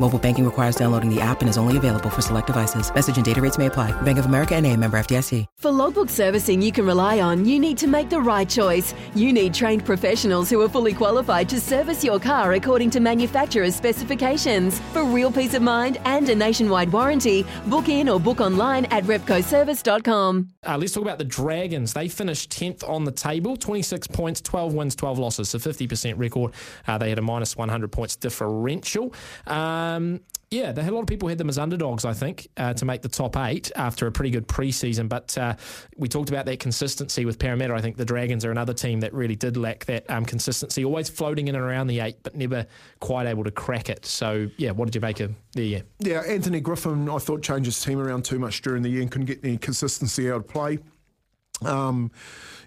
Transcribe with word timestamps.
Mobile 0.00 0.18
banking 0.18 0.44
requires 0.44 0.74
downloading 0.74 1.08
the 1.08 1.20
app 1.20 1.40
and 1.40 1.48
is 1.48 1.56
only 1.56 1.76
available 1.76 2.10
for 2.10 2.20
select 2.20 2.48
devices. 2.48 2.92
Message 2.92 3.16
and 3.16 3.24
data 3.24 3.40
rates 3.40 3.58
may 3.58 3.66
apply. 3.66 3.92
Bank 4.02 4.18
of 4.18 4.26
America 4.26 4.56
and 4.56 4.66
a 4.66 4.76
member 4.76 4.98
FDIC. 4.98 5.46
For 5.60 5.70
logbook 5.70 6.10
servicing 6.10 6.60
you 6.60 6.72
can 6.72 6.84
rely 6.84 7.20
on, 7.20 7.44
you 7.44 7.60
need 7.60 7.78
to 7.78 7.86
make 7.86 8.10
the 8.10 8.20
right 8.20 8.48
choice. 8.48 8.92
You 9.14 9.32
need 9.32 9.54
trained 9.54 9.84
professionals 9.84 10.50
who 10.50 10.60
are 10.62 10.68
fully 10.68 10.92
qualified 10.94 11.48
to 11.50 11.60
service 11.60 12.02
your 12.02 12.18
car 12.18 12.54
according 12.54 12.90
to 12.90 13.00
manufacturer's 13.00 13.74
specifications. 13.76 14.80
For 14.92 15.04
real 15.04 15.30
peace 15.30 15.54
of 15.54 15.62
mind 15.62 15.98
and 16.04 16.28
a 16.28 16.34
nationwide 16.34 16.92
warranty, 16.92 17.46
book 17.66 17.88
in 17.88 18.08
or 18.08 18.18
book 18.18 18.40
online 18.40 18.86
at 18.86 19.04
repcoservice.com. 19.04 20.48
Uh, 20.66 20.76
let's 20.76 20.92
talk 20.92 21.02
about 21.02 21.18
the 21.18 21.24
Dragons. 21.24 21.92
They 21.92 22.08
finished 22.08 22.50
10th 22.50 22.86
on 22.88 23.04
the 23.04 23.12
table, 23.12 23.56
26 23.56 24.08
points, 24.08 24.40
12 24.40 24.74
wins, 24.74 24.96
12 24.96 25.18
losses, 25.18 25.50
so 25.50 25.58
50% 25.58 26.18
record. 26.18 26.52
Uh, 26.86 26.98
they 26.98 27.10
had 27.10 27.18
a 27.18 27.22
minus 27.22 27.56
100 27.56 27.92
points 27.92 28.16
differential. 28.16 29.14
Um, 29.84 30.20
yeah, 30.50 30.72
they 30.72 30.82
had 30.82 30.92
a 30.92 30.94
lot 30.94 31.02
of 31.02 31.08
people 31.08 31.28
had 31.28 31.38
them 31.38 31.48
as 31.48 31.58
underdogs, 31.58 32.04
I 32.04 32.12
think, 32.12 32.48
uh, 32.56 32.74
to 32.74 32.84
make 32.84 33.02
the 33.02 33.08
top 33.08 33.36
eight 33.36 33.72
after 33.74 34.06
a 34.06 34.12
pretty 34.12 34.30
good 34.30 34.46
preseason. 34.46 35.08
But 35.08 35.36
uh, 35.36 35.56
we 35.96 36.08
talked 36.08 36.28
about 36.28 36.46
that 36.46 36.60
consistency 36.60 37.24
with 37.24 37.38
Parramatta. 37.38 37.74
I 37.74 37.80
think 37.80 37.96
the 37.96 38.04
Dragons 38.04 38.44
are 38.44 38.52
another 38.52 38.74
team 38.74 39.00
that 39.00 39.12
really 39.12 39.34
did 39.34 39.56
lack 39.56 39.84
that 39.86 40.08
um, 40.08 40.24
consistency, 40.24 40.84
always 40.84 41.08
floating 41.08 41.48
in 41.48 41.56
and 41.56 41.64
around 41.64 41.88
the 41.88 42.00
eight, 42.00 42.16
but 42.22 42.36
never 42.36 42.66
quite 43.00 43.26
able 43.26 43.42
to 43.44 43.50
crack 43.50 43.88
it. 43.88 44.06
So, 44.06 44.48
yeah, 44.56 44.70
what 44.70 44.86
did 44.86 44.94
you 44.94 45.00
make 45.00 45.20
of 45.20 45.34
the 45.52 45.64
year? 45.64 45.82
Yeah, 45.98 46.20
Anthony 46.20 46.60
Griffin, 46.60 47.08
I 47.08 47.18
thought 47.18 47.42
changed 47.42 47.66
his 47.66 47.82
team 47.82 47.98
around 47.98 48.24
too 48.24 48.38
much 48.38 48.62
during 48.62 48.82
the 48.82 48.90
year 48.90 49.02
and 49.02 49.10
couldn't 49.10 49.26
get 49.26 49.40
any 49.42 49.58
consistency 49.58 50.30
out 50.30 50.36
of 50.36 50.48
play. 50.48 50.78
Um, 51.64 52.12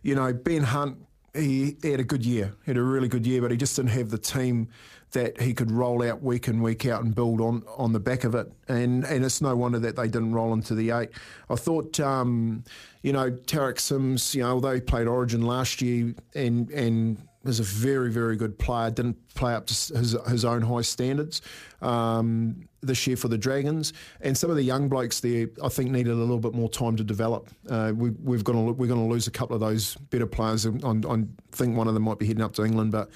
you 0.02 0.16
know, 0.16 0.34
Ben 0.34 0.64
Hunt, 0.64 0.98
he, 1.38 1.78
had 1.84 2.00
a 2.00 2.04
good 2.04 2.26
year, 2.26 2.54
he 2.66 2.72
had 2.72 2.78
a 2.78 2.82
really 2.82 3.08
good 3.08 3.26
year, 3.26 3.42
but 3.42 3.52
he 3.52 3.58
just 3.58 3.76
didn't 3.76 3.92
have 3.92 4.10
the 4.10 4.18
team 4.18 4.70
that 5.12 5.40
he 5.40 5.54
could 5.54 5.72
roll 5.72 6.04
out 6.04 6.22
week 6.22 6.48
in 6.48 6.62
week 6.62 6.86
out 6.86 7.02
and 7.02 7.16
build 7.16 7.40
on 7.40 7.64
on 7.78 7.94
the 7.94 8.00
back 8.00 8.24
of 8.24 8.36
it. 8.36 8.52
And 8.68 9.06
and 9.06 9.24
it's 9.24 9.42
no 9.42 9.56
wonder 9.56 9.80
that 9.80 9.96
they 9.96 10.08
didn't 10.08 10.34
roll 10.34 10.54
into 10.54 10.76
the 10.76 10.92
eight. 10.92 11.10
I 11.50 11.56
thought, 11.56 12.00
um, 12.00 12.64
you 13.04 13.14
know, 13.14 13.32
Tariq 13.32 13.80
Sims, 13.80 14.36
you 14.36 14.44
know, 14.44 14.52
although 14.52 14.76
he 14.76 14.82
played 14.82 15.08
Origin 15.08 15.42
last 15.42 15.82
year 15.82 16.14
and 16.36 16.70
and 16.72 17.18
was 17.48 17.60
a 17.60 17.64
very 17.64 18.12
very 18.12 18.36
good 18.36 18.58
player, 18.60 18.92
didn't 18.92 19.18
play 19.36 19.54
up 19.54 19.68
to 19.68 19.74
his 19.98 20.16
his 20.28 20.46
own 20.46 20.62
high 20.62 20.82
standards. 20.82 21.42
Um, 21.82 22.68
this 22.82 23.08
year 23.08 23.18
for 23.18 23.28
the 23.28 23.38
Dragons, 23.38 23.92
and 24.22 24.38
some 24.38 24.50
of 24.50 24.56
the 24.56 24.64
young 24.64 24.88
blokes 24.88 25.20
there, 25.20 25.48
I 25.64 25.68
think 25.68 25.92
needed 25.92 26.12
a 26.12 26.16
little 26.16 26.40
bit 26.40 26.54
more 26.54 26.70
time 26.70 26.96
to 26.96 27.04
develop. 27.04 27.50
Uh, 27.70 27.92
we, 27.96 28.12
we've 28.12 28.44
got 28.44 28.54
to, 28.54 28.60
we're 28.60 28.88
going 28.88 29.00
to 29.00 29.14
lose 29.14 29.28
a 29.28 29.32
couple 29.32 29.56
of 29.56 29.60
those 29.60 29.96
better 29.96 30.28
players. 30.28 30.66
I, 30.66 30.70
I 30.70 31.24
think 31.52 31.76
one 31.76 31.88
of 31.88 31.96
them 31.96 32.04
might 32.04 32.20
be 32.20 32.28
heading 32.28 32.44
up 32.44 32.54
to 32.54 32.64
England, 32.64 32.92
but 32.92 33.10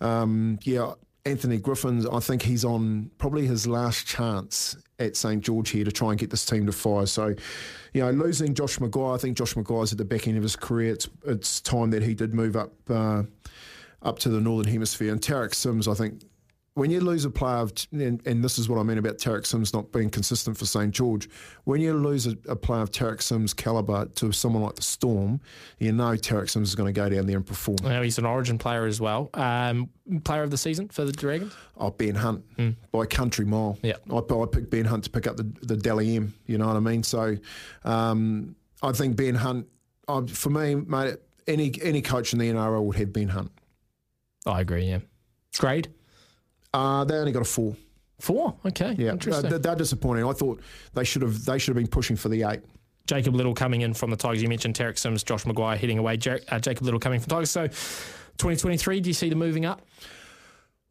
um, 0.00 0.58
yeah, 0.62 0.94
Anthony 1.24 1.58
Griffin, 1.58 2.06
I 2.12 2.18
think 2.18 2.42
he's 2.42 2.64
on 2.64 3.10
probably 3.18 3.46
his 3.46 3.66
last 3.66 4.06
chance 4.06 4.76
at 4.98 5.16
St 5.16 5.42
George 5.42 5.70
here 5.70 5.84
to 5.84 5.92
try 5.92 6.10
and 6.10 6.18
get 6.18 6.30
this 6.30 6.44
team 6.44 6.66
to 6.66 6.72
fire. 6.72 7.06
So, 7.06 7.34
you 7.92 8.02
know, 8.02 8.10
losing 8.10 8.54
Josh 8.54 8.78
McGuire, 8.78 9.14
I 9.14 9.18
think 9.18 9.36
Josh 9.36 9.54
McGuire's 9.54 9.92
at 9.92 9.98
the 9.98 10.04
back 10.04 10.26
end 10.26 10.36
of 10.36 10.42
his 10.42 10.56
career. 10.56 10.92
It's 10.92 11.08
it's 11.24 11.60
time 11.60 11.90
that 11.90 12.02
he 12.02 12.14
did 12.14 12.34
move 12.34 12.56
up 12.56 12.72
uh, 12.90 13.22
up 14.02 14.18
to 14.20 14.30
the 14.30 14.40
northern 14.40 14.72
hemisphere. 14.72 15.12
And 15.12 15.20
Tariq 15.20 15.54
Sims, 15.54 15.86
I 15.86 15.94
think 15.94 16.22
when 16.74 16.90
you 16.90 17.00
lose 17.00 17.24
a 17.24 17.30
player, 17.30 17.58
of, 17.58 17.72
and, 17.92 18.26
and, 18.26 18.42
this 18.42 18.58
is 18.58 18.68
what 18.68 18.78
I 18.78 18.82
mean 18.82 18.96
about 18.96 19.18
Tariq 19.18 19.44
Sims 19.44 19.74
not 19.74 19.92
being 19.92 20.08
consistent 20.08 20.56
for 20.56 20.64
St 20.64 20.90
George, 20.90 21.28
when 21.64 21.82
you 21.82 21.92
lose 21.92 22.26
a, 22.26 22.36
a, 22.48 22.56
player 22.56 22.80
of 22.80 22.90
Tariq 22.90 23.20
Sims' 23.20 23.52
calibre 23.52 24.06
to 24.14 24.32
someone 24.32 24.62
like 24.62 24.76
the 24.76 24.82
Storm, 24.82 25.40
you 25.78 25.92
know 25.92 26.12
Tariq 26.12 26.48
Sims 26.48 26.70
is 26.70 26.74
going 26.74 26.92
to 26.92 26.98
go 26.98 27.10
down 27.10 27.26
there 27.26 27.36
and 27.36 27.46
perform. 27.46 27.76
Well, 27.82 28.02
he's 28.02 28.18
an 28.18 28.24
Origin 28.24 28.56
player 28.56 28.86
as 28.86 29.00
well. 29.00 29.28
Um, 29.34 29.90
player 30.24 30.42
of 30.42 30.50
the 30.50 30.56
season 30.56 30.88
for 30.88 31.04
the 31.04 31.12
Dragons? 31.12 31.54
Oh, 31.76 31.90
Ben 31.90 32.14
Hunt 32.14 32.42
mm. 32.56 32.74
by 32.90 33.04
country 33.04 33.44
mile. 33.44 33.78
Yeah, 33.82 33.96
I, 34.10 34.16
I 34.16 34.46
picked 34.50 34.70
Ben 34.70 34.86
Hunt 34.86 35.04
to 35.04 35.10
pick 35.10 35.26
up 35.26 35.36
the 35.36 35.52
the 35.62 35.76
Dally 35.76 36.16
M. 36.16 36.32
You 36.46 36.56
know 36.56 36.68
what 36.68 36.76
I 36.76 36.80
mean? 36.80 37.02
So 37.02 37.36
um, 37.84 38.56
I 38.82 38.92
think 38.92 39.16
Ben 39.16 39.34
Hunt, 39.34 39.66
uh, 40.08 40.22
for 40.26 40.48
me, 40.48 40.76
mate, 40.76 41.16
any 41.46 41.72
any 41.82 42.00
coach 42.00 42.32
in 42.32 42.38
the 42.38 42.50
NRL 42.50 42.82
would 42.84 42.96
have 42.96 43.12
Ben 43.12 43.28
Hunt. 43.28 43.52
I 44.46 44.62
agree. 44.62 44.86
Yeah, 44.86 45.00
grade. 45.58 45.88
Uh, 46.74 47.04
they 47.04 47.16
only 47.16 47.32
got 47.32 47.42
a 47.42 47.46
four. 47.46 47.76
Four, 48.18 48.54
okay, 48.66 48.94
yeah, 48.96 49.10
interesting. 49.10 49.52
Uh, 49.52 49.58
they're 49.58 49.74
disappointing. 49.74 50.24
I 50.24 50.32
thought 50.32 50.60
they 50.94 51.02
should 51.02 51.22
have 51.22 51.44
they 51.44 51.58
should 51.58 51.74
have 51.74 51.82
been 51.82 51.90
pushing 51.90 52.14
for 52.14 52.28
the 52.28 52.44
eight. 52.44 52.60
Jacob 53.06 53.34
Liddle 53.34 53.54
coming 53.54 53.80
in 53.80 53.94
from 53.94 54.10
the 54.10 54.16
Tigers. 54.16 54.40
You 54.40 54.48
mentioned 54.48 54.76
Tariq 54.76 54.96
Sims, 54.96 55.24
Josh 55.24 55.42
McGuire 55.44 55.76
heading 55.76 55.98
away. 55.98 56.18
Uh, 56.48 56.58
Jacob 56.60 56.84
Liddle 56.84 57.00
coming 57.00 57.18
from 57.18 57.30
Tigers. 57.30 57.50
So, 57.50 57.66
2023, 57.66 59.00
do 59.00 59.10
you 59.10 59.14
see 59.14 59.28
them 59.28 59.40
moving 59.40 59.64
up? 59.64 59.82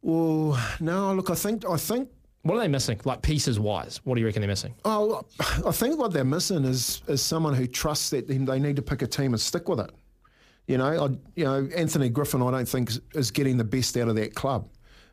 Well, 0.02 0.60
no. 0.78 1.14
Look, 1.14 1.30
I 1.30 1.34
think 1.34 1.66
I 1.66 1.76
think 1.76 2.10
what 2.42 2.56
are 2.56 2.60
they 2.60 2.68
missing? 2.68 3.00
Like 3.04 3.22
pieces 3.22 3.58
wise, 3.58 4.00
what 4.04 4.16
do 4.16 4.20
you 4.20 4.26
reckon 4.26 4.42
they're 4.42 4.48
missing? 4.48 4.74
Oh, 4.84 5.24
I 5.66 5.70
think 5.70 5.98
what 5.98 6.12
they're 6.12 6.24
missing 6.24 6.64
is 6.64 7.02
is 7.06 7.22
someone 7.22 7.54
who 7.54 7.66
trusts 7.66 8.10
that 8.10 8.28
they 8.28 8.58
need 8.58 8.76
to 8.76 8.82
pick 8.82 9.02
a 9.02 9.06
team 9.06 9.32
and 9.32 9.40
stick 9.40 9.68
with 9.68 9.80
it. 9.80 9.90
You 10.66 10.78
know, 10.78 11.04
I, 11.06 11.08
you 11.34 11.44
know, 11.44 11.68
Anthony 11.74 12.08
Griffin, 12.08 12.42
I 12.42 12.50
don't 12.50 12.68
think 12.68 12.90
is 13.14 13.30
getting 13.30 13.56
the 13.56 13.64
best 13.64 13.96
out 13.96 14.08
of 14.08 14.16
that 14.16 14.34
club. 14.34 14.68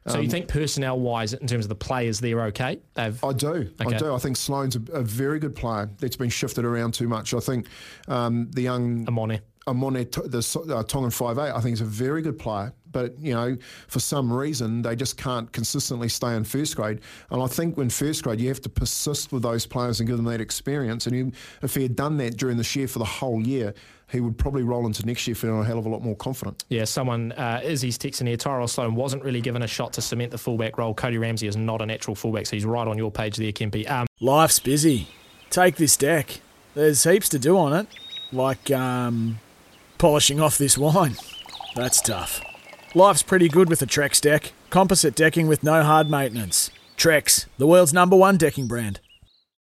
So 0.08 0.16
um, 0.16 0.24
you 0.24 0.30
think 0.30 0.48
personnel 0.48 1.00
wise, 1.00 1.34
in 1.34 1.48
terms 1.48 1.66
of 1.66 1.70
the 1.70 1.76
players, 1.76 2.20
they're 2.20 2.44
okay? 2.46 2.80
They've 2.94 3.22
I 3.24 3.34
do, 3.34 3.70
okay. 3.82 3.96
I 3.96 3.98
do. 3.98 4.14
I 4.14 4.18
think 4.18 4.38
Sloan's 4.38 4.76
a, 4.76 4.82
a, 4.94 5.02
very 5.02 5.40
good 5.40 5.56
player 5.56 5.90
that's 6.00 6.16
been 6.16 6.30
shifted 6.30 6.66
around 6.66 6.94
too 6.94 7.08
much. 7.08 7.34
I 7.34 7.40
think 7.40 7.68
um, 8.08 8.50
the 8.52 8.62
young 8.62 9.06
Amone. 9.06 9.42
Amone, 9.68 10.10
the 10.12 10.76
uh, 10.76 10.84
Tongan 10.84 11.12
five 11.12 11.38
eight, 11.38 11.52
I 11.52 11.62
think 11.62 11.74
is 11.74 11.82
a 11.82 11.86
very 11.86 12.22
good 12.22 12.40
player. 12.40 12.74
But 12.92 13.18
you 13.20 13.34
know, 13.34 13.58
for 13.88 14.00
some 14.00 14.32
reason, 14.32 14.82
they 14.82 14.96
just 14.96 15.18
can't 15.18 15.52
consistently 15.52 16.10
stay 16.10 16.36
in 16.36 16.44
first 16.44 16.76
grade. 16.76 17.02
And 17.30 17.42
I 17.42 17.48
think 17.48 17.78
when 17.78 17.90
first 17.90 18.24
grade, 18.24 18.40
you 18.40 18.48
have 18.50 18.62
to 18.62 18.70
persist 18.70 19.32
with 19.32 19.44
those 19.44 19.66
players 19.66 20.00
and 20.00 20.08
give 20.08 20.18
them 20.18 20.26
that 20.26 20.42
experience. 20.42 21.08
And 21.08 21.16
he, 21.16 21.32
if 21.62 21.76
he 21.76 21.84
had 21.84 21.96
done 21.96 22.18
that 22.18 22.38
during 22.38 22.58
this 22.58 22.76
year 22.76 22.88
for 22.88 23.00
the 23.00 23.06
whole 23.06 23.46
year, 23.46 23.74
he 24.12 24.20
would 24.20 24.38
probably 24.38 24.64
roll 24.64 24.86
into 24.88 25.06
next 25.06 25.28
year 25.28 25.36
feeling 25.36 25.60
a 25.60 25.64
hell 25.64 25.78
of 25.78 25.86
a 25.86 25.90
lot 25.90 26.02
more 26.02 26.16
confident. 26.16 26.64
Yeah, 26.70 26.86
someone, 26.86 27.32
uh, 27.34 27.62
Izzy's 27.64 27.98
texting 27.98 28.28
here, 28.28 28.38
Tyrell 28.38 28.68
Sloan 28.68 28.96
wasn't 28.96 29.24
really 29.24 29.42
given 29.42 29.62
a 29.62 29.68
shot 29.68 29.94
to 29.94 30.02
cement 30.02 30.32
the 30.32 30.38
fullback 30.38 30.78
role. 30.78 30.94
Cody 30.94 31.18
Ramsey 31.18 31.48
is 31.48 31.56
not 31.56 31.82
a 31.82 31.86
natural 31.86 32.16
fullback, 32.16 32.48
so 32.48 32.56
he's 32.56 32.66
right 32.66 32.88
on 32.88 32.98
your 32.98 33.12
page 33.12 33.38
there, 33.38 33.52
Kempy. 33.52 33.90
Um, 33.90 34.08
Life's 34.20 34.60
busy. 34.60 35.08
Take 35.50 35.76
this 35.76 35.96
deck. 35.96 36.42
There's 36.74 37.04
heaps 37.04 37.30
to 37.30 37.40
do 37.40 37.58
on 37.58 37.74
it, 37.74 37.88
like 38.32 38.72
um, 38.72 39.40
polishing 39.98 40.40
off 40.40 40.58
this 40.58 40.78
wine. 40.78 41.16
That's 41.76 42.02
tough. 42.02 42.42
Life's 42.96 43.22
pretty 43.22 43.48
good 43.50 43.70
with 43.70 43.84
a 43.84 43.86
Trex 43.86 44.20
deck. 44.20 44.52
Composite 44.72 45.14
decking 45.14 45.48
with 45.48 45.64
no 45.64 45.84
hard 45.84 46.10
maintenance. 46.10 46.72
Trex, 46.98 47.46
the 47.60 47.68
world's 47.68 47.94
number 47.94 48.16
one 48.16 48.36
decking 48.36 48.68
brand. 48.68 49.00